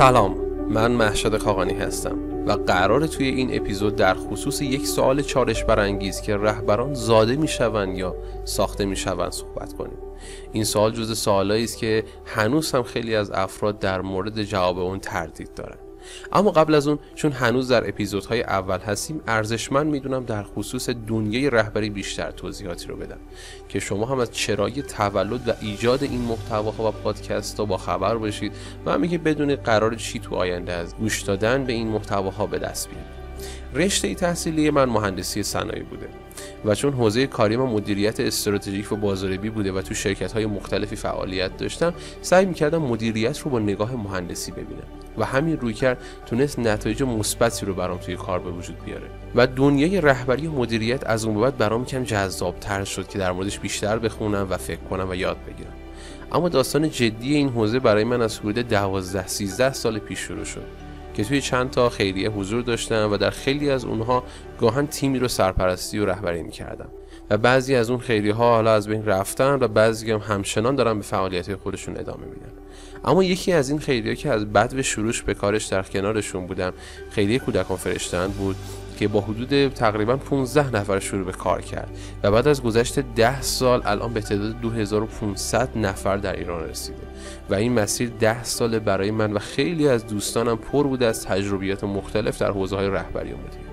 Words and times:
سلام 0.00 0.36
من 0.68 0.92
محشد 0.92 1.36
خاقانی 1.36 1.72
هستم 1.72 2.18
و 2.46 2.52
قرار 2.52 3.06
توی 3.06 3.26
این 3.26 3.56
اپیزود 3.56 3.96
در 3.96 4.14
خصوص 4.14 4.62
یک 4.62 4.86
سوال 4.86 5.22
چالش 5.22 5.64
برانگیز 5.64 6.20
که 6.20 6.36
رهبران 6.36 6.94
زاده 6.94 7.36
می‌شوند 7.36 7.98
یا 7.98 8.16
ساخته 8.44 8.84
می‌شوند 8.84 9.32
صحبت 9.32 9.72
کنیم. 9.72 9.98
این 10.52 10.64
سوال 10.64 10.92
جز 10.92 11.18
سوالایی 11.18 11.64
است 11.64 11.78
که 11.78 12.04
هنوز 12.24 12.72
هم 12.72 12.82
خیلی 12.82 13.14
از 13.14 13.30
افراد 13.30 13.78
در 13.78 14.00
مورد 14.00 14.42
جواب 14.42 14.78
اون 14.78 15.00
تردید 15.00 15.54
دارند 15.54 15.89
اما 16.32 16.50
قبل 16.50 16.74
از 16.74 16.88
اون 16.88 16.98
چون 17.14 17.32
هنوز 17.32 17.68
در 17.68 17.88
اپیزودهای 17.88 18.42
اول 18.42 18.78
هستیم 18.78 19.20
ارزشمند 19.26 19.86
می‌دونم 19.86 20.24
در 20.24 20.42
خصوص 20.42 20.90
دنیای 20.90 21.50
رهبری 21.50 21.90
بیشتر 21.90 22.30
توضیحاتی 22.30 22.86
رو 22.86 22.96
بدم 22.96 23.18
که 23.68 23.80
شما 23.80 24.06
هم 24.06 24.18
از 24.18 24.30
چرای 24.30 24.82
تولد 24.82 25.48
و 25.48 25.52
ایجاد 25.60 26.02
این 26.02 26.20
محتواها 26.20 26.88
و 26.88 26.90
پادکست 26.90 27.60
ها 27.60 27.64
با 27.64 27.76
خبر 27.76 28.16
باشید 28.16 28.52
و 28.86 28.92
هم 28.92 29.00
بدون 29.00 29.56
قرار 29.56 29.94
چی 29.94 30.18
تو 30.18 30.34
آینده 30.34 30.72
از 30.72 30.94
گوش 30.96 31.22
دادن 31.22 31.64
به 31.64 31.72
این 31.72 31.88
محتواها 31.88 32.46
به 32.46 32.58
دست 32.58 32.88
بیارید. 32.88 33.20
رشته 33.74 34.14
تحصیلی 34.14 34.70
من 34.70 34.84
مهندسی 34.84 35.42
صنایع 35.42 35.82
بوده. 35.82 36.08
و 36.64 36.74
چون 36.74 36.92
حوزه 36.92 37.26
کاری 37.26 37.56
ما 37.56 37.66
مدیریت 37.66 38.20
استراتژیک 38.20 38.92
و 38.92 38.96
بازاریابی 38.96 39.50
بوده 39.50 39.72
و 39.72 39.82
تو 39.82 39.94
شرکت 39.94 40.32
های 40.32 40.46
مختلفی 40.46 40.96
فعالیت 40.96 41.56
داشتم 41.56 41.94
سعی 42.22 42.46
می‌کردم 42.46 42.82
مدیریت 42.82 43.38
رو 43.38 43.50
با 43.50 43.58
نگاه 43.58 43.96
مهندسی 43.96 44.52
ببینم 44.52 45.00
و 45.18 45.24
همین 45.24 45.60
روی 45.60 45.74
کرد 45.74 45.98
تونست 46.26 46.58
نتایج 46.58 47.02
مثبتی 47.02 47.66
رو 47.66 47.74
برام 47.74 47.98
توی 47.98 48.16
کار 48.16 48.38
به 48.38 48.50
وجود 48.50 48.84
بیاره 48.84 49.06
و 49.34 49.46
دنیای 49.46 50.00
رهبری 50.00 50.46
و 50.46 50.52
مدیریت 50.52 51.06
از 51.06 51.24
اون 51.24 51.40
بعد 51.40 51.56
برام 51.56 51.84
کم 51.84 52.04
تر 52.60 52.84
شد 52.84 53.08
که 53.08 53.18
در 53.18 53.32
موردش 53.32 53.58
بیشتر 53.58 53.98
بخونم 53.98 54.46
و 54.50 54.56
فکر 54.56 54.80
کنم 54.80 55.10
و 55.10 55.14
یاد 55.14 55.36
بگیرم. 55.46 55.72
اما 56.32 56.48
داستان 56.48 56.90
جدی 56.90 57.34
این 57.34 57.48
حوزه 57.48 57.78
برای 57.78 58.04
من 58.04 58.22
از 58.22 58.38
حدود 58.38 58.58
12 58.58 59.26
13 59.26 59.72
سال 59.72 59.98
پیش 59.98 60.18
شروع 60.18 60.44
شد. 60.44 60.89
که 61.20 61.28
توی 61.28 61.40
چند 61.40 61.70
تا 61.70 61.88
خیریه 61.88 62.30
حضور 62.30 62.62
داشتم 62.62 63.08
و 63.12 63.16
در 63.16 63.30
خیلی 63.30 63.70
از 63.70 63.84
اونها 63.84 64.24
گاهن 64.60 64.86
تیمی 64.86 65.18
رو 65.18 65.28
سرپرستی 65.28 65.98
و 65.98 66.06
رهبری 66.06 66.42
می‌کردم 66.42 66.88
و 67.30 67.38
بعضی 67.38 67.74
از 67.74 67.90
اون 67.90 67.98
خیریه 67.98 68.34
ها 68.34 68.54
حالا 68.54 68.74
از 68.74 68.88
بین 68.88 69.06
رفتن 69.06 69.58
و 69.60 69.68
بعضی 69.68 70.10
هم 70.12 70.18
همچنان 70.18 70.74
دارن 70.74 70.94
به 70.94 71.02
فعالیت 71.02 71.54
خودشون 71.54 71.96
ادامه 71.96 72.24
میدن. 72.24 72.52
اما 73.04 73.24
یکی 73.24 73.52
از 73.52 73.70
این 73.70 73.78
خیریه 73.78 74.16
که 74.16 74.30
از 74.30 74.52
بد 74.52 74.74
به 74.74 74.82
شروعش 74.82 75.22
به 75.22 75.34
کارش 75.34 75.64
در 75.64 75.82
کنارشون 75.82 76.46
بودم 76.46 76.72
خیریه 77.10 77.38
کودکان 77.38 77.76
فرشتن 77.76 78.28
بود. 78.28 78.56
که 79.00 79.08
با 79.08 79.20
حدود 79.20 79.68
تقریبا 79.68 80.16
15 80.16 80.76
نفر 80.76 80.98
شروع 80.98 81.24
به 81.24 81.32
کار 81.32 81.62
کرد 81.62 81.98
و 82.22 82.30
بعد 82.30 82.48
از 82.48 82.62
گذشت 82.62 83.00
10 83.00 83.42
سال 83.42 83.82
الان 83.84 84.12
به 84.12 84.20
تعداد 84.20 84.60
2500 84.60 85.78
نفر 85.78 86.16
در 86.16 86.36
ایران 86.36 86.68
رسیده 86.68 87.02
و 87.50 87.54
این 87.54 87.72
مسیر 87.72 88.08
10 88.08 88.44
سال 88.44 88.78
برای 88.78 89.10
من 89.10 89.32
و 89.32 89.38
خیلی 89.38 89.88
از 89.88 90.06
دوستانم 90.06 90.56
پر 90.56 90.86
بوده 90.86 91.06
از 91.06 91.24
تجربیات 91.24 91.84
مختلف 91.84 92.38
در 92.38 92.50
حوزه 92.50 92.76
های 92.76 92.88
رهبری 92.88 93.32
و 93.32 93.36
مدیریت 93.36 93.70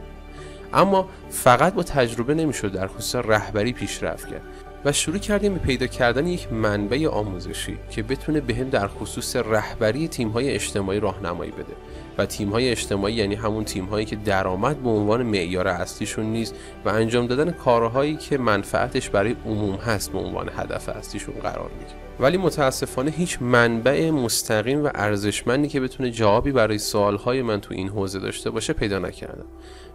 اما 0.73 1.09
فقط 1.29 1.73
با 1.73 1.83
تجربه 1.83 2.33
نمی‌شد 2.33 2.71
در 2.71 2.87
خصوص 2.87 3.15
رهبری 3.15 3.73
پیشرفت 3.73 4.27
کرد 4.27 4.41
و 4.85 4.91
شروع 4.91 5.17
کردیم 5.17 5.53
به 5.53 5.59
پیدا 5.59 5.87
کردن 5.87 6.27
یک 6.27 6.53
منبع 6.53 7.07
آموزشی 7.07 7.77
که 7.89 8.03
بتونه 8.03 8.39
بهم 8.41 8.69
در 8.69 8.87
خصوص 8.87 9.35
رهبری 9.35 10.07
تیم‌های 10.07 10.49
اجتماعی 10.51 10.99
راهنمایی 10.99 11.51
بده. 11.51 11.73
و 12.17 12.25
تیم‌های 12.25 12.69
اجتماعی 12.69 13.13
یعنی 13.13 13.35
همون 13.35 13.63
تیم‌هایی 13.63 14.05
که 14.05 14.15
درآمد 14.15 14.77
به 14.77 14.89
عنوان 14.89 15.23
معیار 15.23 15.67
اصلیشون 15.67 16.25
نیست 16.25 16.55
و 16.85 16.89
انجام 16.89 17.27
دادن 17.27 17.51
کارهایی 17.51 18.15
که 18.15 18.37
منفعتش 18.37 19.09
برای 19.09 19.35
عموم 19.45 19.75
هست 19.75 20.11
به 20.11 20.17
عنوان 20.17 20.49
هدف 20.57 20.89
اصلیشون 20.89 21.35
قرار 21.35 21.69
می‌گیره. 21.79 21.99
ولی 22.19 22.37
متاسفانه 22.37 23.11
هیچ 23.11 23.41
منبع 23.41 24.11
مستقیم 24.11 24.85
و 24.85 24.89
ارزشمندی 24.95 25.67
که 25.67 25.79
بتونه 25.79 26.11
جوابی 26.11 26.51
برای 26.51 26.77
سوالهای 26.77 27.41
من 27.41 27.61
تو 27.61 27.73
این 27.73 27.89
حوزه 27.89 28.19
داشته 28.19 28.49
باشه 28.49 28.73
پیدا 28.73 28.99
نکردم. 28.99 29.45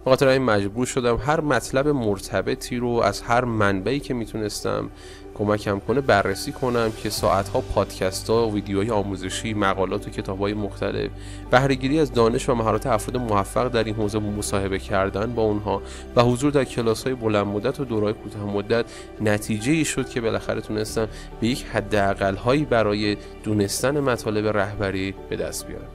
خاطر 0.04 0.28
این 0.28 0.42
مجبور 0.42 0.86
شدم 0.86 1.16
هر 1.16 1.40
مطلب 1.40 1.88
مرتبطی 1.88 2.76
رو 2.76 2.88
از 2.88 3.22
هر 3.22 3.44
منبعی 3.44 4.00
که 4.00 4.14
می‌تونستم 4.14 4.90
کمکم 5.34 5.78
کنه 5.78 6.00
بررسی 6.00 6.52
کنم 6.52 6.92
که 7.02 7.10
ساعتها 7.10 7.60
پادکست 7.60 8.30
ها 8.30 8.48
ویدیوهای 8.48 8.90
آموزشی 8.90 9.54
مقالات 9.54 10.06
و 10.06 10.10
کتاب 10.10 10.38
های 10.38 10.54
مختلف 10.54 11.10
بهرهگیری 11.50 12.00
از 12.00 12.12
دانش 12.12 12.48
و 12.48 12.54
مهارت 12.54 12.86
افراد 12.86 13.16
موفق 13.16 13.68
در 13.68 13.84
این 13.84 13.94
حوزه 13.94 14.18
مصاحبه 14.18 14.78
کردن 14.78 15.34
با 15.34 15.42
اونها 15.42 15.82
و 16.16 16.22
حضور 16.22 16.50
در 16.50 16.64
کلاس 16.64 17.04
های 17.04 17.14
بلند 17.14 17.46
مدت 17.46 17.80
و 17.80 17.84
دورهای 17.84 18.12
کوتاه 18.12 18.44
مدت 18.44 18.84
نتیجه 19.20 19.72
ای 19.72 19.84
شد 19.84 20.08
که 20.08 20.20
بالاخره 20.20 20.60
تونستم 20.60 21.08
به 21.40 21.46
یک 21.46 21.64
حداقل 21.64 22.34
هایی 22.34 22.64
برای 22.64 23.16
دونستن 23.44 24.00
مطالب 24.00 24.56
رهبری 24.56 25.14
به 25.28 25.36
دست 25.36 25.66
بیارم. 25.66 25.88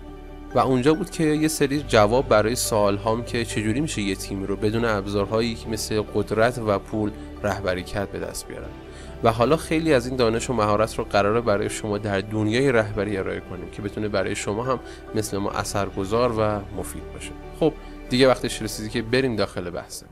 و 0.55 0.59
اونجا 0.59 0.93
بود 0.93 1.09
که 1.09 1.23
یه 1.23 1.47
سری 1.47 1.81
جواب 1.87 2.27
برای 2.27 2.55
سوال 2.55 2.97
هام 2.97 3.23
که 3.23 3.45
چجوری 3.45 3.81
میشه 3.81 4.01
یه 4.01 4.15
تیم 4.15 4.43
رو 4.43 4.55
بدون 4.55 4.85
ابزارهایی 4.85 5.57
مثل 5.71 6.01
قدرت 6.01 6.57
و 6.67 6.79
پول 6.79 7.11
رهبری 7.43 7.83
کرد 7.83 8.11
به 8.11 8.19
دست 8.19 8.47
بیارن 8.47 8.86
و 9.23 9.31
حالا 9.31 9.57
خیلی 9.57 9.93
از 9.93 10.07
این 10.07 10.15
دانش 10.15 10.49
و 10.49 10.53
مهارت 10.53 10.95
رو 10.95 11.03
قراره 11.03 11.41
برای 11.41 11.69
شما 11.69 11.97
در 11.97 12.19
دنیای 12.19 12.71
رهبری 12.71 13.17
ارائه 13.17 13.39
کنیم 13.39 13.69
که 13.71 13.81
بتونه 13.81 14.07
برای 14.07 14.35
شما 14.35 14.63
هم 14.63 14.79
مثل 15.15 15.37
ما 15.37 15.51
اثرگذار 15.51 16.31
و 16.31 16.61
مفید 16.77 17.13
باشه. 17.13 17.31
خب 17.59 17.73
دیگه 18.09 18.27
وقتش 18.27 18.61
رسیدی 18.61 18.89
که 18.89 19.01
بریم 19.01 19.35
داخل 19.35 19.69
بحثم 19.69 20.05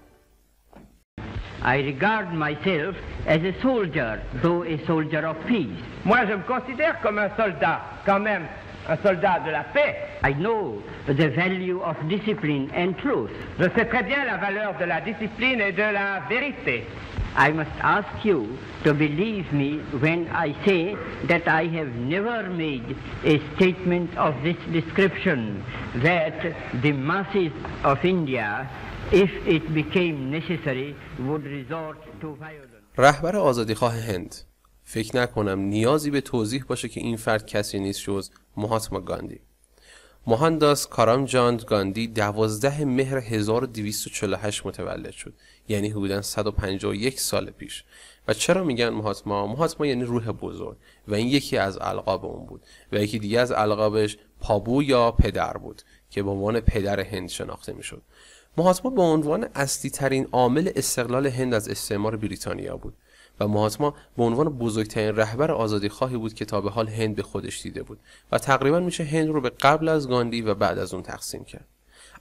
I 1.63 1.77
regard 1.77 2.27
myself 2.31 2.95
as 3.25 3.41
a 3.41 3.53
soldier, 3.63 4.21
though 4.43 4.63
a 4.63 4.77
soldier 4.85 5.25
of 5.25 5.37
peace. 5.47 5.79
Moi, 6.05 6.19
je 6.27 6.33
me 6.33 6.43
considère 6.43 7.01
comme 7.01 7.17
un 7.17 7.31
soldat, 7.35 7.81
quand 8.05 8.19
même, 8.19 8.45
un 8.88 8.96
soldat 9.02 9.40
de 9.40 9.50
la 9.50 9.64
paix. 9.64 9.94
I 10.22 10.32
know 10.34 10.82
the 11.06 11.28
value 11.28 11.80
of 11.80 11.96
discipline 12.08 12.70
and 12.74 12.94
truth. 12.98 13.30
Je 13.58 13.64
sais 13.74 13.84
très 13.84 14.02
bien 14.02 14.24
la 14.24 14.36
valeur 14.36 14.74
de 14.78 14.84
la 14.84 15.00
discipline 15.00 15.60
et 15.60 15.72
de 15.72 15.92
la 15.92 16.20
vérité. 16.28 16.84
I 17.36 17.52
must 17.52 17.70
ask 17.80 18.24
you 18.24 18.58
to 18.84 18.92
believe 18.92 19.52
me 19.52 19.78
when 20.00 20.26
I 20.34 20.54
say 20.66 20.96
that 21.28 21.46
I 21.46 21.66
have 21.68 21.94
never 21.94 22.50
made 22.50 22.96
a 23.24 23.40
statement 23.54 24.16
of 24.18 24.34
this 24.42 24.56
description 24.72 25.62
that 26.02 26.34
the 26.82 26.92
masses 26.92 27.52
of 27.84 28.04
India, 28.04 28.68
if 29.12 29.30
it 29.46 29.72
became 29.72 30.30
necessary, 30.30 30.96
would 31.20 31.44
resort 31.44 31.98
to 32.20 32.34
violence. 32.34 32.66
رهبر 32.98 33.36
آزادیخواه 33.50 33.92
هند 33.92 34.34
فکر 34.87 35.17
نکنم 35.17 35.59
نیازی 35.59 36.11
به 36.11 36.21
توضیح 36.21 36.63
باشه 36.63 36.89
که 36.89 37.01
این 37.01 37.17
فرد 37.17 37.45
کسی 37.45 37.79
نیست 37.79 38.01
جز 38.01 38.29
مهاتما 38.57 38.99
گاندی. 38.99 39.39
مهانداس 40.27 40.87
کارام 40.87 41.25
جاند 41.25 41.63
گاندی 41.63 42.07
دوازده 42.07 42.85
مهر 42.85 43.17
1248 43.17 44.65
متولد 44.65 45.11
شد. 45.11 45.33
یعنی 45.67 45.89
حدودا 45.89 46.21
151 46.21 47.19
سال 47.19 47.49
پیش. 47.49 47.83
و 48.27 48.33
چرا 48.33 48.63
میگن 48.63 48.89
مهاتما؟ 48.89 49.47
مهاتما 49.47 49.87
یعنی 49.87 50.03
روح 50.03 50.31
بزرگ. 50.31 50.77
و 51.07 51.15
این 51.15 51.27
یکی 51.27 51.57
از 51.57 51.77
القاب 51.81 52.25
اون 52.25 52.45
بود. 52.45 52.61
و 52.91 53.03
یکی 53.03 53.19
دیگه 53.19 53.39
از 53.39 53.51
القابش 53.51 54.17
پابو 54.39 54.83
یا 54.83 55.11
پدر 55.11 55.57
بود 55.57 55.81
که 56.09 56.23
به 56.23 56.29
عنوان 56.29 56.59
پدر 56.59 56.99
هند 56.99 57.29
شناخته 57.29 57.73
می‌شد. 57.73 58.01
مهاتما 58.57 58.91
به 58.91 59.01
عنوان 59.01 59.47
اصلی 59.55 59.89
ترین 59.89 60.27
عامل 60.31 60.71
استقلال 60.75 61.27
هند 61.27 61.53
از 61.53 61.69
استعمار 61.69 62.17
بریتانیا 62.17 62.77
بود. 62.77 62.93
و 63.39 63.47
مهاتما 63.47 63.93
به 64.17 64.23
عنوان 64.23 64.49
بزرگترین 64.49 65.15
رهبر 65.15 65.51
آزادی 65.51 65.89
خواهی 65.89 66.17
بود 66.17 66.33
که 66.33 66.45
تا 66.45 66.61
به 66.61 66.69
حال 66.69 66.87
هند 66.87 67.15
به 67.15 67.23
خودش 67.23 67.61
دیده 67.61 67.83
بود 67.83 67.99
و 68.31 68.37
تقریبا 68.37 68.79
میشه 68.79 69.03
هند 69.03 69.27
رو 69.29 69.41
به 69.41 69.49
قبل 69.49 69.89
از 69.89 70.07
گاندی 70.07 70.41
و 70.41 70.53
بعد 70.53 70.77
از 70.77 70.93
اون 70.93 71.03
تقسیم 71.03 71.43
کرد. 71.43 71.65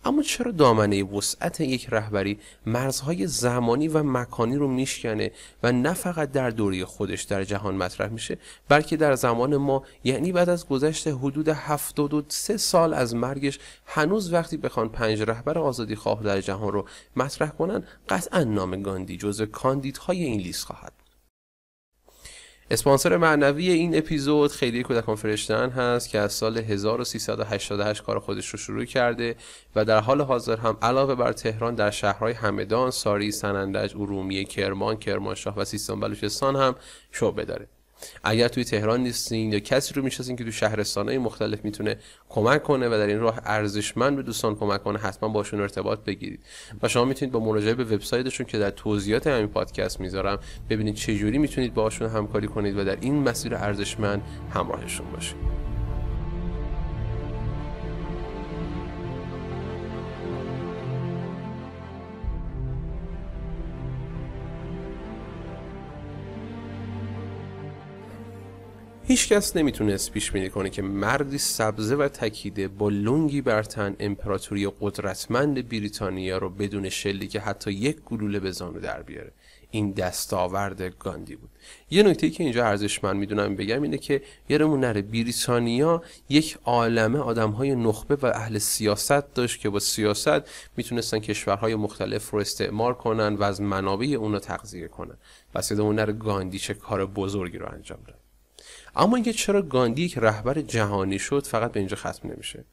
اما 0.05 0.23
چرا 0.23 0.51
دامنه 0.51 1.05
وسعت 1.05 1.61
یک 1.61 1.87
رهبری 1.91 2.39
مرزهای 2.67 3.27
زمانی 3.27 3.89
و 3.89 4.03
مکانی 4.03 4.57
رو 4.57 4.69
میشکنه 4.69 5.31
و 5.63 5.73
نه 5.73 5.93
فقط 5.93 6.33
در 6.33 6.51
دوری 6.51 6.85
خودش 6.85 7.23
در 7.23 7.45
جهان 7.45 7.75
مطرح 7.75 8.09
میشه 8.09 8.39
بلکه 8.69 8.97
در 8.97 9.15
زمان 9.15 9.57
ما 9.57 9.83
یعنی 10.05 10.33
بعد 10.33 10.49
از 10.49 10.69
گذشت 10.69 11.09
حدود 11.09 11.49
73 11.49 12.57
سال 12.57 12.95
از 12.95 13.15
مرگش 13.15 13.59
هنوز 13.87 14.33
وقتی 14.33 14.57
بخوان 14.57 14.89
پنج 14.89 15.23
رهبر 15.23 15.59
آزادی 15.59 15.97
خواه 15.97 16.23
در 16.23 16.41
جهان 16.41 16.73
رو 16.73 16.85
مطرح 17.17 17.49
کنن 17.49 17.83
قطعا 18.09 18.45
نام 18.45 18.83
گاندی 18.83 19.17
جزو 19.17 19.47
کاندیدهای 19.47 20.25
این 20.25 20.41
لیست 20.41 20.65
خواهد 20.65 21.04
اسپانسر 22.71 23.17
معنوی 23.17 23.71
این 23.71 23.99
اپیزود 23.99 24.53
خیلی 24.53 24.83
کودکان 24.83 25.17
فرشتن 25.17 25.71
هست 25.71 26.09
که 26.09 26.19
از 26.19 26.33
سال 26.33 26.59
1388 26.59 28.03
کار 28.03 28.19
خودش 28.19 28.49
رو 28.49 28.59
شروع 28.59 28.85
کرده 28.85 29.37
و 29.77 29.85
در 29.85 30.01
حال 30.01 30.21
حاضر 30.21 30.57
هم 30.57 30.77
علاوه 30.83 31.15
بر 31.15 31.33
تهران 31.33 31.75
در 31.75 31.91
شهرهای 31.91 32.33
همدان، 32.33 32.91
ساری، 32.91 33.31
سنندج، 33.31 33.95
ارومیه، 33.95 34.45
کرمان، 34.45 34.97
کرمانشاه 34.97 35.59
و 35.59 35.65
سیستان 35.65 36.01
بلوچستان 36.01 36.57
هم 36.57 36.75
شعبه 37.13 37.45
داره. 37.45 37.69
اگر 38.25 38.49
توی 38.49 38.65
تهران 38.65 39.03
نیستین 39.03 39.53
یا 39.53 39.59
کسی 39.59 39.95
رو 39.95 40.03
می‌شناسین 40.03 40.37
که 40.37 40.45
تو 40.45 41.03
های 41.03 41.19
مختلف 41.19 41.65
می‌تونه 41.65 41.97
کمک 42.29 42.63
کنه 42.63 42.89
و 42.89 42.91
در 42.91 43.07
این 43.07 43.21
راه 43.21 43.41
ارزشمند 43.45 44.17
به 44.17 44.23
دوستان 44.23 44.57
کمک 44.57 44.83
کنه 44.83 44.99
حتما 44.99 45.29
باشون 45.29 45.61
ارتباط 45.61 45.99
بگیرید. 46.05 46.41
و 46.83 46.89
شما 46.89 47.05
می‌تونید 47.05 47.33
با 47.33 47.41
مراجعه 47.41 47.75
به 47.75 47.85
وبسایتشون 47.85 48.47
که 48.47 48.59
در 48.59 48.71
توضیحات 48.71 49.27
همین 49.27 49.49
پادکست 49.49 50.01
می‌ذارم 50.01 50.39
ببینید 50.71 50.95
چه 50.95 51.17
جوری 51.17 51.39
می‌تونید 51.39 51.75
باشون 51.75 52.09
همکاری 52.09 52.47
کنید 52.47 52.79
و 52.79 52.85
در 52.85 52.99
این 53.01 53.23
مسیر 53.23 53.55
ارزشمند 53.55 54.23
همراهشون 54.55 55.07
باشید. 55.11 55.64
هیچکس 69.15 69.57
نمی‌تونست 69.57 70.13
پیش 70.13 70.31
بینی 70.31 70.49
کنه 70.49 70.71
که 70.71 70.83
مردی 70.83 71.39
سبزه 71.39 71.95
و 71.95 72.09
تکیده 72.09 72.69
با 72.69 72.89
لنگی 72.89 73.41
بر 73.41 73.63
تن 73.63 73.97
امپراتوری 74.01 74.73
قدرتمند 74.81 75.69
بریتانیا 75.69 76.39
رو 76.39 76.51
بدون 76.51 76.89
شلی 76.89 77.27
که 77.27 77.41
حتی 77.41 77.73
یک 77.73 78.01
گلوله 78.01 78.41
به 78.41 78.51
زانو 78.51 78.81
در 78.81 79.03
بیاره. 79.03 79.33
این 79.71 79.93
دستاورد 79.93 80.83
گاندی 80.83 81.37
بود. 81.37 81.51
یه 81.91 82.03
نکته 82.03 82.31
که 82.31 82.45
اینجا 82.45 82.67
ارزشمند 82.67 83.17
می‌دونم 83.17 83.57
بگم 83.57 83.83
اینه 83.83 83.99
که 83.99 84.23
یادمون 84.49 84.81
نره. 84.81 85.03
بریتانیا 85.03 86.03
یک 86.29 86.59
عالمه 86.65 87.19
آدم 87.19 87.51
های 87.51 87.75
نخبه 87.75 88.15
و 88.15 88.27
اهل 88.27 88.59
سیاست 88.59 89.35
داشت 89.35 89.61
که 89.61 89.71
با 89.71 89.79
سیاست 89.79 90.41
می‌تونستن 90.77 91.19
کشورهای 91.19 91.75
مختلف 91.75 92.31
رو 92.31 92.39
استعمار 92.39 92.95
کنن 92.95 93.35
و 93.35 93.43
از 93.43 93.61
منابع 93.61 94.07
اونا 94.07 94.39
تغذیه 94.39 94.89
کنن. 94.89 95.17
و 95.55 95.63
یادمون 95.71 95.95
نره 95.95 96.13
گاندی 96.13 96.59
چه 96.59 96.75
کار 96.75 97.07
بزرگی 97.07 97.59
رو 97.59 97.73
انجام 97.73 97.99
داد. 98.07 98.24
اما 98.97 99.17
اینکه 99.17 99.33
چرا 99.33 99.63
گاندی 99.63 100.09
که 100.09 100.21
رهبر 100.21 100.61
جهانی 100.61 101.19
شد 101.19 101.47
فقط 101.47 101.73
به 101.73 101.81
اینجا 101.81 101.97
ختم 101.97 102.29
نمیشه. 102.29 102.65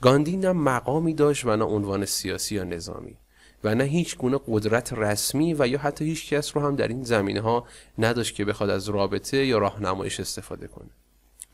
گاندی 0.00 0.36
نه 0.36 0.52
مقامی 0.52 1.14
داشت 1.14 1.44
و 1.44 1.56
نه 1.56 1.64
عنوان 1.64 2.04
سیاسی 2.04 2.54
یا 2.54 2.64
نظامی 2.64 3.16
و 3.64 3.74
نه 3.74 3.84
هیچ 3.84 4.16
گونه 4.16 4.40
قدرت 4.48 4.92
رسمی 4.92 5.54
و 5.58 5.66
یا 5.66 5.78
حتی 5.78 6.04
هیچ 6.04 6.28
کس 6.28 6.56
رو 6.56 6.62
هم 6.62 6.76
در 6.76 6.88
این 6.88 7.04
زمینه 7.04 7.40
ها 7.40 7.66
نداشت 7.98 8.34
که 8.34 8.44
بخواد 8.44 8.70
از 8.70 8.88
رابطه 8.88 9.46
یا 9.46 9.58
راهنماییش 9.58 10.20
استفاده 10.20 10.66
کنه. 10.66 10.88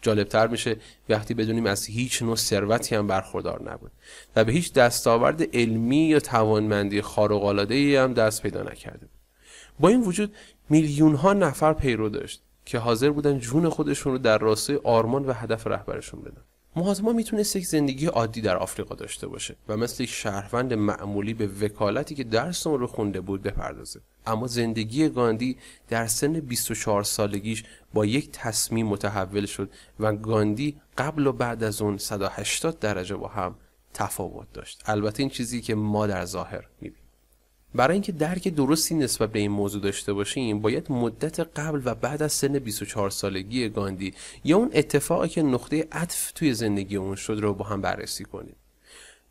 جالبتر 0.03 0.47
میشه 0.47 0.77
وقتی 1.09 1.35
بدونیم 1.35 1.67
از 1.67 1.87
هیچ 1.87 2.23
نوع 2.23 2.37
ثروتی 2.37 2.95
هم 2.95 3.07
برخوردار 3.07 3.73
نبود 3.73 3.91
و 4.37 4.45
به 4.45 4.53
هیچ 4.53 4.73
دستاورد 4.73 5.57
علمی 5.57 5.97
یا 5.97 6.21
توانمندی 6.21 7.03
خارق 7.03 7.71
ای 7.71 7.97
هم 7.97 8.15
دست 8.15 8.43
پیدا 8.43 8.63
نکرده 8.63 9.09
با 9.81 9.89
این 9.89 10.01
وجود 10.01 10.35
میلیون 10.71 11.15
ها 11.15 11.33
نفر 11.33 11.73
پیرو 11.73 12.09
داشت. 12.09 12.44
که 12.65 12.79
حاضر 12.79 13.11
بودن 13.11 13.39
جون 13.39 13.69
خودشون 13.69 14.13
رو 14.13 14.19
در 14.19 14.39
راستای 14.39 14.81
آرمان 14.85 15.25
و 15.25 15.33
هدف 15.33 15.67
رهبرشون 15.67 16.21
بدن. 16.21 16.43
مهاجما 16.77 17.13
می‌تونست 17.13 17.57
یک 17.57 17.67
زندگی 17.67 18.07
عادی 18.07 18.41
در 18.41 18.57
آفریقا 18.57 18.95
داشته 18.95 19.27
باشه 19.27 19.57
و 19.69 19.77
مثل 19.77 20.03
یک 20.03 20.11
شهروند 20.11 20.73
معمولی 20.73 21.35
به 21.35 21.47
وکالتی 21.47 22.15
که 22.15 22.25
درس 22.25 22.67
اون 22.67 22.81
رو 22.81 22.87
خونده 22.87 23.21
بود 23.21 23.43
بپردازه. 23.43 24.01
اما 24.27 24.47
زندگی 24.47 25.09
گاندی 25.09 25.57
در 25.89 26.07
سن 26.07 26.33
24 26.33 27.03
سالگیش 27.03 27.65
با 27.95 28.07
یک 28.07 28.31
تصمیم 28.33 28.87
متحول 28.87 29.47
شد 29.47 29.71
و 30.01 30.13
گاندی 30.13 30.81
قبل 30.99 31.27
و 31.27 31.33
بعد 31.33 31.63
از 31.63 31.83
اون 31.83 31.99
180 31.99 32.79
درجه 32.79 33.17
با 33.17 33.29
هم 33.29 33.57
تفاوت 33.95 34.53
داشت. 34.53 34.83
البته 34.87 35.23
این 35.23 35.31
چیزی 35.31 35.61
که 35.61 35.75
ما 35.75 36.07
در 36.07 36.25
ظاهر 36.25 36.69
می‌بینیم. 36.81 37.04
برای 37.75 37.93
اینکه 37.93 38.12
درک 38.12 38.49
درستی 38.49 38.94
نسبت 38.94 39.32
به 39.32 39.38
این 39.38 39.50
موضوع 39.50 39.82
داشته 39.82 40.12
باشیم 40.12 40.61
باید 40.61 40.93
مدت 40.93 41.41
قبل 41.41 41.81
و 41.85 41.94
بعد 41.94 42.23
از 42.23 42.32
سن 42.32 42.59
24 42.59 43.11
سالگی 43.11 43.69
گاندی 43.69 44.15
یا 44.44 44.56
اون 44.56 44.71
اتفاقی 44.75 45.29
که 45.29 45.43
نقطه 45.43 45.88
عطف 45.93 46.32
توی 46.32 46.55
زندگی 46.55 46.97
اون 46.97 47.15
شد 47.15 47.38
رو 47.43 47.55
با 47.55 47.65
هم 47.65 47.81
بررسی 47.81 48.25
کنیم. 48.25 48.56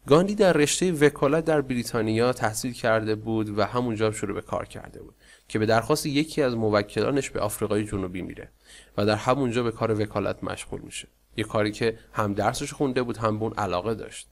گاندی 0.08 0.36
در 0.36 0.54
رشته 0.54 0.92
وکالت 0.92 1.46
در 1.46 1.62
بریتانیا 1.62 2.34
تحصیل 2.34 2.74
کرده 2.74 3.16
بود 3.16 3.60
و 3.60 3.64
همونجا 3.64 4.12
شروع 4.12 4.36
به 4.36 4.42
کار 4.42 4.66
کرده 4.66 5.02
بود 5.02 5.16
که 5.48 5.60
به 5.60 5.66
درخواست 5.66 6.06
یکی 6.06 6.42
از 6.42 6.56
موکلانش 6.56 7.30
به 7.30 7.40
آفریقای 7.40 7.84
جنوبی 7.84 8.22
میره 8.22 8.50
و 8.98 9.06
در 9.06 9.16
همونجا 9.16 9.64
به 9.64 9.72
کار 9.72 10.02
وکالت 10.02 10.44
مشغول 10.44 10.82
میشه. 10.82 11.08
یه 11.38 11.44
کاری 11.44 11.72
که 11.72 12.00
هم 12.14 12.34
درسش 12.34 12.74
خونده 12.74 13.04
بود 13.04 13.18
هم 13.18 13.40
به 13.40 13.44
اون 13.44 13.54
علاقه 13.54 13.96
داشت. 13.96 14.28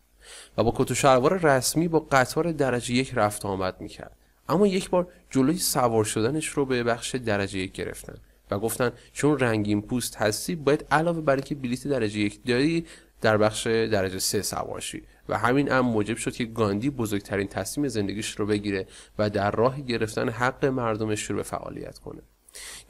و 0.58 0.64
با 0.64 0.74
کت 0.76 0.92
و 0.92 0.96
شلوار 0.96 1.38
رسمی 1.38 1.88
با 1.88 2.00
قطار 2.00 2.52
درجه 2.52 2.94
یک 2.94 3.12
رفت 3.16 3.46
آمد 3.46 3.82
می‌کرد. 3.82 4.18
اما 4.50 4.68
یک 4.68 4.90
بار 4.90 5.08
جلوی 5.30 5.58
سوار 5.58 6.04
شدنش 6.04 6.48
رو 6.48 6.66
به 6.66 6.84
بخش 6.84 7.16
درجه 7.16 7.60
یک 7.60 7.72
گرفتن 7.72 8.16
و 8.52 8.60
گفتن 8.60 8.92
چون 9.14 9.40
رنگین 9.40 9.82
پوست 9.82 10.16
هستی 10.16 10.56
باید 10.56 10.86
علاوه 10.92 11.22
بر 11.22 11.36
اینکه 11.36 11.56
بلیت 11.56 11.88
درجه 11.88 12.20
یک 12.20 12.40
داری 12.46 12.86
در 13.22 13.38
بخش 13.38 13.68
درجه 13.68 14.20
سه 14.20 14.42
سوارشی 14.42 15.04
و 15.30 15.38
همین 15.38 15.70
هم 15.70 15.80
موجب 15.80 16.18
شد 16.18 16.34
که 16.34 16.46
گاندی 16.46 16.90
بزرگترین 16.90 17.48
تصمیم 17.48 17.88
زندگیش 17.88 18.40
رو 18.40 18.46
بگیره 18.46 18.88
و 19.20 19.30
در 19.30 19.52
راه 19.52 19.82
گرفتن 19.82 20.30
حق 20.30 20.66
مردمش 20.66 21.20
شروع 21.20 21.38
به 21.38 21.44
فعالیت 21.44 22.00
کنه. 22.00 22.22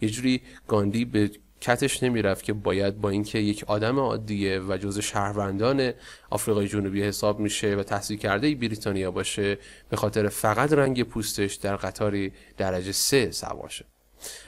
یه 0.02 0.10
جوری 0.10 0.42
گاندی 0.68 1.06
به 1.06 1.32
کتش 1.62 2.04
نمی‌رفت 2.04 2.44
که 2.44 2.54
باید 2.54 3.02
با 3.02 3.10
اینکه 3.10 3.40
یک 3.40 3.64
آدم 3.68 4.00
عادیه 4.00 4.60
و 4.60 4.78
جز 4.78 5.00
شهروندان 5.00 5.92
آفریقای 6.30 6.68
جنوبی 6.68 7.04
حساب 7.04 7.40
میشه 7.40 7.76
و 7.76 7.84
تحصیل 7.84 8.18
کرده 8.18 8.56
بریتانیا 8.56 9.12
باشه 9.12 9.58
به 9.90 9.98
خاطر 9.98 10.30
فقط 10.30 10.74
رنگ 10.74 11.04
پوستش 11.04 11.54
در 11.54 11.76
قطاری 11.76 12.32
درجه 12.58 12.92
سه 12.92 13.32
سواشه 13.32 13.86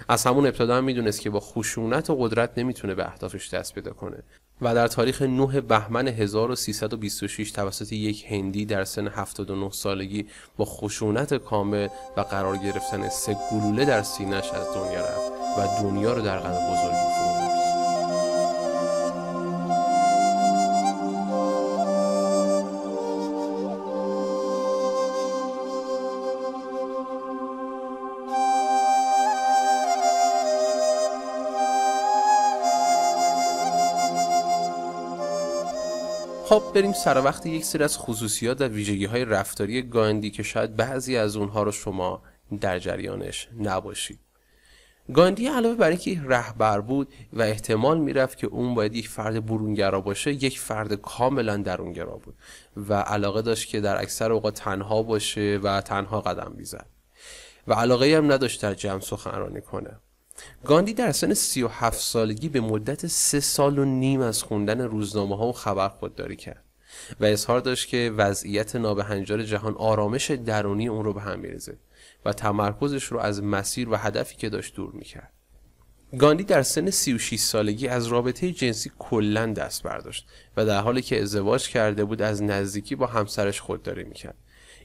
از 0.10 0.25
همون 0.25 0.45
ابتدا 0.45 0.77
هم 0.77 0.83
می‌دونست 0.83 1.21
که 1.21 1.30
با 1.30 1.39
خشونت 1.39 2.10
و 2.10 2.15
قدرت 2.15 2.57
نمی‌تونه 2.57 2.95
به 2.95 3.06
اهدافش 3.06 3.54
دست 3.54 3.75
پیدا 3.75 3.94
کنه. 3.94 4.24
و 4.62 4.75
در 4.75 4.88
تاریخ 4.88 5.21
9 5.21 5.62
بهمن 5.62 6.07
1326 6.07 7.51
توسط 7.51 7.94
یک 7.94 8.25
هندی 8.30 8.65
در 8.65 8.83
سن 8.83 9.07
79 9.07 9.71
سالگی 9.71 10.27
با 10.57 10.65
خشونت 10.65 11.33
کامل 11.33 11.88
و 12.18 12.21
قرار 12.21 12.57
گرفتن 12.57 13.10
سه 13.10 13.38
گلوله 13.51 13.86
در 13.86 14.01
سینش 14.01 14.51
از 14.51 14.68
دنیا 14.75 15.01
رفت 15.01 15.31
و 15.57 15.83
دنیا 15.83 16.13
رو 16.13 16.21
در 16.21 16.39
غم 16.39 16.74
بزرگی 16.74 17.02
خب 36.53 36.73
بریم 36.73 36.94
سر 36.94 37.21
وقت 37.21 37.45
یک 37.45 37.65
سری 37.65 37.83
از 37.83 37.97
خصوصیات 37.97 38.61
و 38.61 38.63
ویژگی 38.63 39.05
های 39.05 39.25
رفتاری 39.25 39.81
گاندی 39.81 40.31
که 40.31 40.43
شاید 40.43 40.75
بعضی 40.75 41.17
از 41.17 41.36
اونها 41.36 41.63
رو 41.63 41.72
شما 41.72 42.22
در 42.62 42.79
جریانش 42.79 43.50
نباشید. 43.60 44.19
گاندی 45.13 45.48
علاوه 45.48 45.75
بر 45.75 45.89
اینکه 45.89 46.22
رهبر 46.25 46.81
بود 46.81 47.13
و 47.33 47.41
احتمال 47.41 47.98
می‌رفت 47.98 48.38
که 48.38 48.48
اون 48.48 48.75
باید 48.75 48.95
یک 48.95 49.10
فرد 49.10 49.45
برونگرا 49.45 50.01
باشه 50.01 50.31
یک 50.31 50.60
فرد 50.60 50.93
کاملا 50.93 51.57
درونگرا 51.57 52.15
بود 52.15 52.36
و 52.77 52.93
علاقه 52.93 53.41
داشت 53.41 53.69
که 53.69 53.81
در 53.81 54.01
اکثر 54.01 54.31
اوقات 54.31 54.55
تنها 54.55 55.03
باشه 55.03 55.60
و 55.63 55.81
تنها 55.81 56.22
قدم 56.22 56.53
بیزد 56.57 56.86
و 57.67 57.74
علاقه 57.74 58.17
هم 58.17 58.31
نداشت 58.31 58.62
در 58.62 58.74
جمع 58.74 59.00
سخنرانی 59.00 59.62
کنه. 59.62 60.00
گاندی 60.65 60.93
در 60.93 61.11
سن 61.11 61.33
37 61.33 61.99
سالگی 61.99 62.49
به 62.49 62.61
مدت 62.61 63.07
سه 63.07 63.39
سال 63.39 63.79
و 63.79 63.85
نیم 63.85 64.21
از 64.21 64.43
خوندن 64.43 64.81
روزنامه 64.81 65.37
ها 65.37 65.47
و 65.47 65.53
خبر 65.53 65.89
خودداری 65.89 66.35
کرد 66.35 66.63
و 67.19 67.25
اظهار 67.25 67.59
داشت 67.59 67.87
که 67.87 68.13
وضعیت 68.17 68.75
نابهنجار 68.75 69.43
جهان 69.43 69.73
آرامش 69.73 70.31
درونی 70.31 70.87
اون 70.87 71.05
رو 71.05 71.13
به 71.13 71.21
هم 71.21 71.39
میرزه 71.39 71.77
و 72.25 72.33
تمرکزش 72.33 73.03
رو 73.03 73.19
از 73.19 73.43
مسیر 73.43 73.89
و 73.89 73.95
هدفی 73.95 74.35
که 74.35 74.49
داشت 74.49 74.75
دور 74.75 74.91
می‌کرد. 74.91 75.33
گاندی 76.17 76.43
در 76.43 76.61
سن 76.61 76.89
36 76.89 77.39
سالگی 77.39 77.87
از 77.87 78.07
رابطه 78.07 78.51
جنسی 78.51 78.91
کلا 78.99 79.45
دست 79.45 79.83
برداشت 79.83 80.27
و 80.57 80.65
در 80.65 80.81
حالی 80.81 81.01
که 81.01 81.21
ازدواج 81.21 81.69
کرده 81.69 82.05
بود 82.05 82.21
از 82.21 82.43
نزدیکی 82.43 82.95
با 82.95 83.07
همسرش 83.07 83.61
خودداری 83.61 84.03
می‌کرد. 84.03 84.35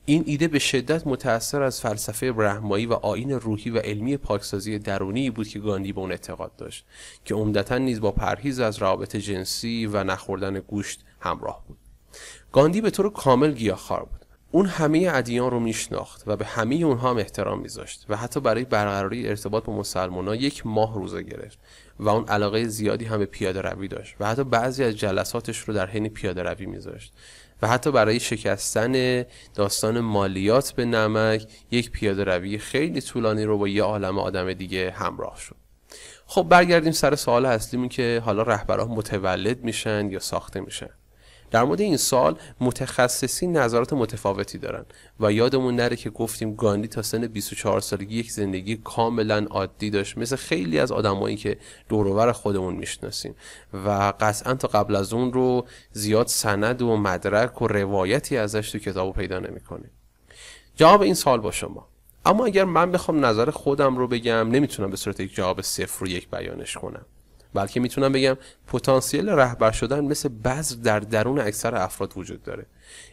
این 0.09 0.25
ایده 0.27 0.49
به 0.49 0.59
شدت 0.59 1.07
متأثر 1.07 1.63
از 1.63 1.81
فلسفه 1.81 2.33
برهمایی 2.33 2.87
و 2.87 2.93
آین 2.93 3.31
روحی 3.31 3.71
و 3.71 3.79
علمی 3.79 4.17
پاکسازی 4.17 4.79
درونی 4.79 5.31
بود 5.31 5.49
که 5.49 5.59
گاندی 5.59 5.93
به 5.93 6.01
اون 6.01 6.11
اعتقاد 6.11 6.57
داشت 6.57 6.85
که 7.25 7.35
عمدتا 7.35 7.79
نیز 7.79 8.01
با 8.01 8.13
پرهیز 8.13 8.61
از 8.61 8.79
روابط 8.79 9.17
جنسی 9.17 9.87
و 9.87 10.05
نخوردن 10.05 10.59
گوشت 10.59 11.05
همراه 11.21 11.65
بود. 11.69 11.79
گاندی 12.53 12.81
به 12.81 12.91
طور 12.91 13.13
کامل 13.13 13.53
گیاهخوار 13.53 14.05
بود. 14.05 14.25
اون 14.51 14.67
همه 14.67 15.11
ادیان 15.13 15.51
رو 15.51 15.61
میشناخت 15.61 16.23
و 16.27 16.37
به 16.37 16.45
همه 16.45 16.75
اونها 16.75 17.11
هم 17.11 17.17
احترام 17.17 17.61
میذاشت 17.61 18.07
و 18.09 18.17
حتی 18.17 18.41
برای 18.41 18.65
برقراری 18.65 19.29
ارتباط 19.29 19.65
با 19.65 19.79
مسلمان 19.79 20.29
ها 20.29 20.35
یک 20.35 20.67
ماه 20.67 20.95
روزه 20.95 21.23
گرفت 21.23 21.59
و 21.99 22.09
اون 22.09 22.29
علاقه 22.29 22.65
زیادی 22.65 23.05
هم 23.05 23.19
به 23.19 23.27
پیاده 23.27 23.61
روی 23.61 23.89
داشت 23.89 24.17
و 24.21 24.27
حتی 24.27 24.45
بعضی 24.45 24.85
از 24.85 24.97
جلساتش 24.97 25.59
رو 25.59 25.75
در 25.75 25.87
حین 25.87 26.09
پیاده 26.09 26.43
روی 26.43 26.67
میذاشت. 26.67 27.13
و 27.63 27.69
حتی 27.69 27.91
برای 27.93 28.21
شکستن 28.21 29.25
داستان 29.55 30.01
مالیات 30.01 30.73
به 30.73 30.85
نمک 30.85 31.47
یک 31.71 31.91
پیاده 31.91 32.25
روی 32.25 32.59
خیلی 32.59 33.01
طولانی 33.01 33.45
رو 33.45 33.59
با 33.59 33.69
یه 33.69 33.83
عالم 33.83 34.19
آدم 34.19 34.53
دیگه 34.53 34.91
همراه 34.91 35.39
شد. 35.41 35.57
خب 36.27 36.43
برگردیم 36.43 36.93
سر 36.93 37.15
سوال 37.15 37.47
اصلیمون 37.47 37.89
که 37.89 38.23
حالا 38.25 38.43
رهبران 38.43 38.89
متولد 38.89 39.65
میشن 39.65 40.11
یا 40.11 40.19
ساخته 40.19 40.61
میشن. 40.61 40.91
در 41.51 41.65
مورد 41.65 41.81
این 41.81 41.97
سال 41.97 42.39
متخصصین 42.61 43.57
نظرات 43.57 43.93
متفاوتی 43.93 44.59
دارن 44.59 44.85
و 45.21 45.33
یادمون 45.33 45.77
نره 45.77 45.97
که 45.97 46.11
گفتیم 46.11 46.55
گاندی 46.55 46.89
تا 46.89 47.03
سن 47.03 47.27
24 47.27 47.81
سالگی 47.81 48.19
یک 48.19 48.33
زندگی 48.33 48.77
کاملا 48.77 49.47
عادی 49.51 49.91
داشت 49.91 50.19
مثل 50.19 50.37
خیلی 50.37 50.79
از 50.79 50.93
آدمایی 50.93 51.37
که 51.37 51.59
دورور 51.89 52.33
خودمون 52.33 52.75
می‌شناسیم. 52.75 53.35
و 53.73 54.13
قطعا 54.21 54.55
تا 54.55 54.69
قبل 54.69 54.97
از 54.97 55.13
اون 55.13 55.33
رو 55.33 55.67
زیاد 55.93 56.27
سند 56.27 56.83
و 56.83 56.97
مدرک 56.97 57.63
و 57.63 57.69
روایتی 57.69 58.37
ازش 58.37 58.71
تو 58.71 58.79
کتابو 58.79 59.13
پیدا 59.13 59.39
نمی‌کنیم. 59.39 59.91
جواب 60.77 61.03
این 61.03 61.15
سال 61.15 61.41
با 61.41 61.51
شما. 61.51 61.89
اما 62.25 62.47
اگر 62.47 62.65
من 62.65 62.93
بخوام 62.93 63.25
نظر 63.25 63.51
خودم 63.51 63.97
رو 63.97 64.09
بگم 64.09 64.49
نمی‌تونم 64.51 64.91
به 64.91 64.97
صورت 64.97 65.21
یک 65.21 65.35
جواب 65.35 65.61
صفر 65.61 66.05
و 66.05 66.09
یک 66.09 66.31
بیانش 66.31 66.77
کنم. 66.77 67.07
بلکه 67.55 67.81
می‌تونم 67.81 68.13
بگم 68.13 68.37
پتانسیل 68.67 69.29
رهبر 69.29 69.71
شدن 69.71 70.05
مثل 70.05 70.29
بذر 70.29 70.75
در 70.75 71.01
درون 71.01 71.39
اکثر 71.39 71.75
افراد 71.75 72.13
وجود 72.17 72.43
داره. 72.43 72.67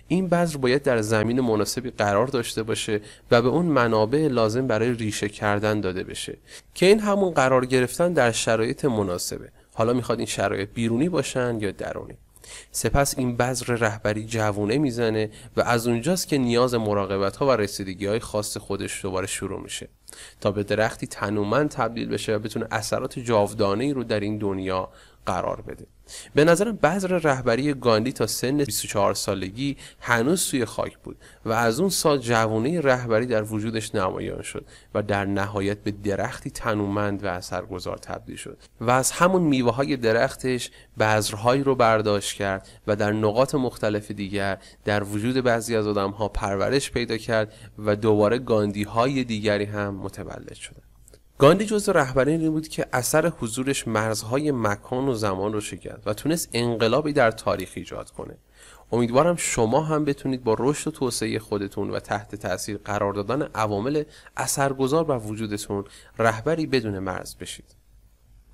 این 0.07 0.29
بذر 0.29 0.57
باید 0.57 0.83
در 0.83 1.01
زمین 1.01 1.41
مناسبی 1.41 1.89
قرار 1.89 2.27
داشته 2.27 2.63
باشه 2.63 3.01
و 3.31 3.41
به 3.41 3.47
اون 3.47 3.65
منابع 3.65 4.27
لازم 4.27 4.67
برای 4.67 4.91
ریشه 4.91 5.29
کردن 5.29 5.81
داده 5.81 6.03
بشه. 6.03 6.37
که 6.73 6.85
این 6.85 6.99
همون 6.99 7.33
قرار 7.33 7.65
گرفتن 7.65 8.13
در 8.13 8.31
شرایط 8.31 8.85
مناسبه. 8.85 9.49
حالا 9.73 9.93
می‌خواد 9.93 10.17
این 10.17 10.27
شرایط 10.27 10.69
بیرونی 10.73 11.09
باشن 11.09 11.57
یا 11.59 11.71
درونی. 11.71 12.17
سپس 12.71 13.17
این 13.17 13.37
بذر 13.37 13.65
رهبری 13.65 14.25
جوونه 14.25 14.77
می‌زنه 14.77 15.29
و 15.57 15.61
از 15.61 15.87
اونجاست 15.87 16.27
که 16.27 16.37
نیاز 16.37 16.73
مراقبت 16.73 17.35
ها 17.35 17.47
و 17.47 17.51
رسیدگی 17.51 18.05
های 18.05 18.19
خاص 18.19 18.57
خودش 18.57 19.01
دوباره 19.01 19.27
شروع 19.27 19.61
میشه 19.61 19.89
تا 20.41 20.51
به 20.51 20.63
درختی 20.63 21.07
تنومند 21.07 21.69
تبدیل 21.69 22.09
بشه 22.09 22.35
و 22.35 22.39
بتونه 22.39 22.67
اثرات 22.71 23.19
جاودانه 23.19 23.83
ای 23.83 23.93
رو 23.93 24.03
در 24.03 24.19
این 24.19 24.37
دنیا 24.37 24.89
قرار 25.25 25.61
بده. 25.61 25.85
به 26.35 26.43
نظرم 26.43 26.75
بذر 26.75 27.07
رهبری 27.07 27.73
گاندی 27.73 28.11
تا 28.11 28.27
سن 28.27 28.57
24 28.57 29.13
سالگی 29.13 29.77
هنوز 29.99 30.49
توی 30.49 30.65
خاک 30.65 30.97
بود 30.97 31.17
و 31.45 31.51
از 31.51 31.79
اون 31.79 31.89
سال 31.89 32.17
جوانه 32.17 32.81
رهبری 32.81 33.25
در 33.25 33.43
وجودش 33.43 33.95
نمایان 33.95 34.41
شد 34.41 34.65
و 34.93 35.01
در 35.01 35.25
نهایت 35.25 35.77
به 35.77 35.91
درختی 35.91 36.49
تنومند 36.49 37.23
و 37.23 37.27
اثرگذار 37.27 37.97
تبدیل 37.97 38.35
شد 38.35 38.57
و 38.81 38.91
از 38.91 39.11
همون 39.11 39.41
میوه 39.41 39.73
های 39.73 39.97
درختش 39.97 40.71
بذرهایی 40.99 41.63
رو 41.63 41.75
برداشت 41.75 42.37
کرد 42.37 42.67
و 42.87 42.95
در 42.95 43.11
نقاط 43.11 43.55
مختلف 43.55 44.11
دیگر 44.11 44.57
در 44.85 45.03
وجود 45.03 45.35
بعضی 45.35 45.75
از 45.75 45.87
آدم 45.87 46.11
ها 46.11 46.27
پرورش 46.27 46.91
پیدا 46.91 47.17
کرد 47.17 47.53
و 47.77 47.95
دوباره 47.95 48.39
گاندی 48.39 48.83
های 48.83 49.23
دیگری 49.23 49.65
هم 49.65 49.95
متولد 49.95 50.53
شد. 50.53 50.84
گاندی 51.37 51.65
جزو 51.65 51.91
رهبرانی 51.91 52.49
بود 52.49 52.67
که 52.67 52.85
اثر 52.93 53.27
حضورش 53.27 53.87
مرزهای 53.87 54.51
مکان 54.51 55.07
و 55.07 55.13
زمان 55.13 55.53
رو 55.53 55.61
شکست 55.61 56.07
و 56.07 56.13
تونست 56.13 56.49
انقلابی 56.53 57.13
در 57.13 57.31
تاریخ 57.31 57.71
ایجاد 57.75 58.09
کنه. 58.11 58.37
امیدوارم 58.91 59.35
شما 59.35 59.81
هم 59.81 60.05
بتونید 60.05 60.43
با 60.43 60.55
رشد 60.59 60.87
و 60.87 60.91
توسعه 60.91 61.39
خودتون 61.39 61.89
و 61.89 61.99
تحت 61.99 62.35
تاثیر 62.35 62.77
قرار 62.77 63.13
دادن 63.13 63.41
عوامل 63.41 64.03
اثرگذار 64.37 65.03
بر 65.03 65.17
وجودتون 65.17 65.83
رهبری 66.19 66.65
بدون 66.65 66.99
مرز 66.99 67.35
بشید. 67.35 67.75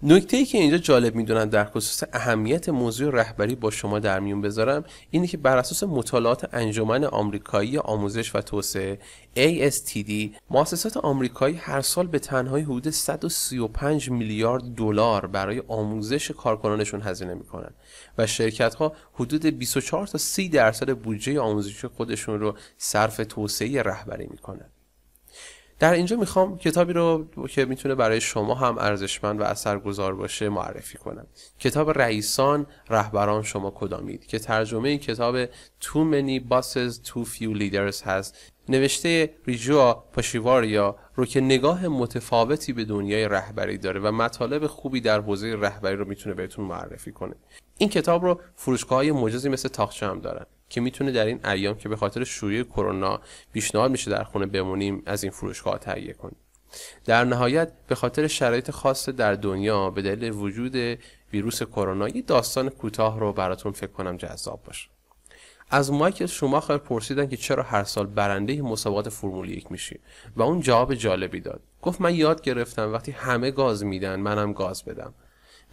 نکته 0.03 0.37
ای 0.37 0.45
که 0.45 0.57
اینجا 0.57 0.77
جالب 0.77 1.15
می‌دونم 1.15 1.45
در 1.45 1.65
خصوص 1.65 2.03
اهمیت 2.13 2.69
موضوع 2.69 3.13
رهبری 3.13 3.55
با 3.55 3.71
شما 3.71 3.99
در 3.99 4.19
میون 4.19 4.41
بذارم 4.41 4.83
اینه 5.11 5.27
که 5.27 5.37
بر 5.37 5.57
اساس 5.57 5.83
مطالعات 5.83 6.53
انجمن 6.53 7.03
آمریکایی 7.03 7.77
آموزش 7.77 8.35
و 8.35 8.41
توسعه 8.41 8.99
ASTD 9.35 10.11
مؤسسات 10.49 10.97
آمریکایی 10.97 11.55
هر 11.55 11.81
سال 11.81 12.07
به 12.07 12.19
تنهایی 12.19 12.63
حدود 12.63 12.89
135 12.89 14.09
میلیارد 14.09 14.63
دلار 14.63 15.27
برای 15.27 15.63
آموزش 15.67 16.31
کارکنانشون 16.31 17.01
هزینه 17.01 17.33
می‌کنن 17.33 17.71
و 18.17 18.27
شرکت 18.27 18.75
ها 18.75 18.93
حدود 19.13 19.45
24 19.45 20.07
تا 20.07 20.17
30 20.17 20.49
درصد 20.49 20.97
بودجه 20.97 21.39
آموزشی 21.39 21.87
خودشون 21.87 22.39
رو 22.39 22.55
صرف 22.77 23.17
توسعه 23.17 23.81
رهبری 23.81 24.27
می‌کنن. 24.31 24.69
در 25.81 25.93
اینجا 25.93 26.17
می‌خوام 26.17 26.57
کتابی 26.57 26.93
رو 26.93 27.27
که 27.49 27.65
می‌تونه 27.65 27.95
برای 27.95 28.21
شما 28.21 28.55
هم 28.55 28.77
ارزشمند 28.77 29.41
و 29.41 29.43
اثرگذار 29.43 30.15
باشه 30.15 30.49
معرفی 30.49 30.97
کنم. 30.97 31.27
کتاب 31.59 31.89
رئیسان 31.89 32.65
رهبران 32.89 33.43
شما 33.43 33.71
کدامید؟ 33.71 34.25
که 34.25 34.39
ترجمه 34.39 34.89
این 34.89 34.99
کتاب 34.99 35.45
Too 35.45 36.11
Many 36.11 36.41
Bosses 36.51 37.07
Too 37.07 37.25
Few 37.25 37.59
Leaders 37.59 38.01
هست. 38.03 38.51
نوشته 38.69 39.33
ریجوا 39.45 39.93
پاشیواریا 39.93 40.95
رو 41.15 41.25
که 41.25 41.41
نگاه 41.41 41.87
متفاوتی 41.87 42.73
به 42.73 42.85
دنیای 42.85 43.27
رهبری 43.27 43.77
داره 43.77 43.99
و 43.99 44.11
مطالب 44.11 44.67
خوبی 44.67 45.01
در 45.01 45.21
حوزه 45.21 45.55
رهبری 45.59 45.95
رو 45.95 46.05
می‌تونه 46.07 46.35
بهتون 46.35 46.65
معرفی 46.65 47.11
کنه. 47.11 47.35
این 47.77 47.89
کتاب 47.89 48.23
رو 48.23 48.39
فروشگاه 48.55 48.97
های 48.97 49.11
مجازی 49.11 49.49
مثل 49.49 49.69
تاخچه 49.69 50.07
هم 50.07 50.19
دارن. 50.19 50.45
که 50.71 50.81
می‌تونه 50.81 51.11
در 51.11 51.25
این 51.25 51.45
ایام 51.45 51.77
که 51.77 51.89
به 51.89 51.95
خاطر 51.95 52.23
شیوع 52.23 52.63
کرونا 52.63 53.21
پیشنهاد 53.53 53.91
میشه 53.91 54.11
در 54.11 54.23
خونه 54.23 54.45
بمونیم 54.45 55.03
از 55.05 55.23
این 55.23 55.31
فروشگاه 55.31 55.79
تهیه 55.79 56.13
کنیم. 56.13 56.35
در 57.05 57.23
نهایت 57.23 57.71
به 57.87 57.95
خاطر 57.95 58.27
شرایط 58.27 58.71
خاص 58.71 59.09
در 59.09 59.33
دنیا 59.33 59.89
به 59.89 60.01
دلیل 60.01 60.31
وجود 60.31 60.99
ویروس 61.33 61.63
کرونا 61.63 62.09
یه 62.09 62.21
داستان 62.21 62.69
کوتاه 62.69 63.19
رو 63.19 63.33
براتون 63.33 63.71
فکر 63.71 63.91
کنم 63.91 64.17
جذاب 64.17 64.63
باشه. 64.63 64.89
از 65.69 65.91
مایکل 65.91 66.25
شوماخر 66.25 66.77
پرسیدن 66.77 67.27
که 67.27 67.37
چرا 67.37 67.63
هر 67.63 67.83
سال 67.83 68.05
برنده 68.05 68.61
مسابقات 68.61 69.09
فرمول 69.09 69.49
یک 69.49 69.71
میشی؟ 69.71 69.99
و 70.35 70.41
اون 70.41 70.59
جواب 70.61 70.93
جالبی 70.93 71.39
داد. 71.39 71.61
گفت 71.81 72.01
من 72.01 72.15
یاد 72.15 72.41
گرفتم 72.41 72.93
وقتی 72.93 73.11
همه 73.11 73.51
گاز 73.51 73.83
میدن 73.83 74.19
منم 74.19 74.53
گاز 74.53 74.85
بدم. 74.85 75.13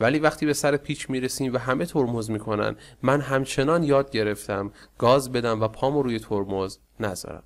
ولی 0.00 0.19
وقتی 0.19 0.47
به 0.47 0.52
سر 0.52 0.76
پیچ 0.76 1.11
می‌رسیم 1.11 1.55
و 1.55 1.59
همه 1.59 1.87
ترمز 1.87 2.31
می‌کنن 2.31 2.76
من 3.02 3.21
همچنان 3.21 3.83
یاد 3.83 4.11
گرفتم 4.11 4.73
گاز 4.99 5.33
بدم 5.33 5.61
و 5.61 5.69
پامو 5.69 6.02
روی 6.02 6.19
ترمز 6.19 6.78
نذارم. 7.00 7.43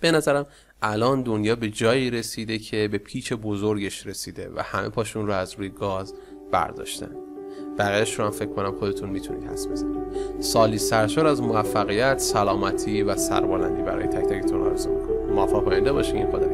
به 0.00 0.10
نظرم 0.10 0.46
الان 0.82 1.22
دنیا 1.22 1.56
به 1.56 1.68
جایی 1.68 2.10
رسیده 2.10 2.58
که 2.58 2.88
به 2.88 2.98
پیچ 2.98 3.32
بزرگش 3.32 4.06
رسیده 4.06 4.50
و 4.56 4.62
همه 4.62 4.88
پاشون 4.88 5.26
رو 5.26 5.32
از 5.32 5.54
روی 5.54 5.68
گاز 5.68 6.14
برداشتن. 6.52 7.10
بقیهش 7.78 8.18
رو 8.18 8.24
هم 8.24 8.30
فکر 8.30 8.48
کنم 8.48 8.72
خودتون 8.72 9.10
می‌تونید 9.10 9.50
حس 9.50 9.66
بزنید. 9.66 10.02
سالی 10.40 10.78
سرشار 10.78 11.26
از 11.26 11.42
موفقیت 11.42 12.18
سلامتی 12.18 13.02
و 13.02 13.16
سربلندی 13.16 13.82
برای 13.82 14.06
تک 14.06 14.24
تکتون 14.24 14.62
آرزو 14.62 14.90
می‌کنم. 14.90 15.32
موفق 15.32 15.68
آینده 15.68 15.92
باشین. 15.92 16.30
خدا 16.30 16.46